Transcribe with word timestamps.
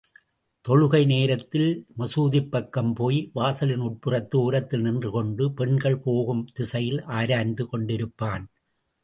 தொழுகை 0.65 1.01
நேரத்திலே 1.05 1.67
மசூதிப்பக்கம் 1.97 2.93
போய், 2.93 3.29
வாசலின் 3.33 3.81
உட்புறத்து 3.81 4.35
ஓரத்திலே 4.35 4.81
நின்று 4.81 5.11
கொண்டு, 5.11 5.53
பெண்கள் 5.53 5.99
போகும் 5.99 6.43
திசையிலே 6.59 7.03
ஆராய்ந்து 7.19 7.65
கொண்டிருப்பான். 7.65 8.45